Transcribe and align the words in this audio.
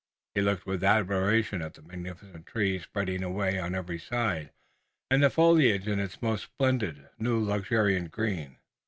He 0.33 0.41
looked 0.41 0.65
with 0.65 0.83
admiration 0.83 1.61
at 1.61 1.75
the 1.75 1.83
magnificent 1.83 2.47
trees 2.47 2.81
spreading 2.81 3.21
away 3.21 3.59
on 3.59 3.75
every 3.75 3.99
side, 3.99 4.49
and 5.11 5.21
the 5.21 5.29
foliage 5.29 5.87
in 5.87 5.99
its 5.99 6.23
most 6.23 6.45
splendid, 6.45 7.07
new 7.19 7.39
luxuriant 7.39 8.09
green. 8.09 8.57